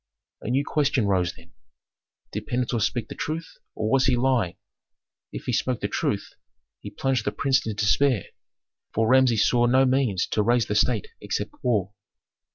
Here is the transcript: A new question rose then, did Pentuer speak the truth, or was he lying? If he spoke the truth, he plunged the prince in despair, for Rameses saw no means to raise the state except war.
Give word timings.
A 0.41 0.49
new 0.49 0.63
question 0.65 1.05
rose 1.05 1.33
then, 1.33 1.51
did 2.31 2.47
Pentuer 2.47 2.79
speak 2.79 3.07
the 3.07 3.13
truth, 3.13 3.59
or 3.75 3.87
was 3.91 4.07
he 4.07 4.15
lying? 4.15 4.55
If 5.31 5.45
he 5.45 5.53
spoke 5.53 5.79
the 5.79 5.87
truth, 5.87 6.33
he 6.79 6.89
plunged 6.89 7.23
the 7.23 7.31
prince 7.31 7.67
in 7.67 7.75
despair, 7.75 8.23
for 8.95 9.07
Rameses 9.07 9.47
saw 9.47 9.67
no 9.67 9.85
means 9.85 10.25
to 10.29 10.41
raise 10.41 10.65
the 10.65 10.73
state 10.73 11.09
except 11.21 11.51
war. 11.63 11.93